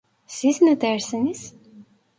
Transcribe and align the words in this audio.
Siz 0.27 0.61
ne 0.61 0.81
dersiniz? 0.81 1.53